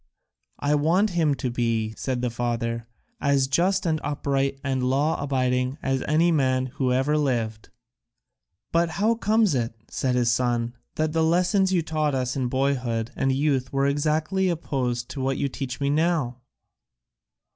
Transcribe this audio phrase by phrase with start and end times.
[0.57, 2.87] "I want him to be," said the father,
[3.19, 7.69] "as just and upright and law abiding as any man who ever lived."
[8.71, 13.11] "But how comes it," said his son, "that the lessons you taught us in boyhood
[13.15, 16.39] and youth were exactly opposed to what you teach me now?"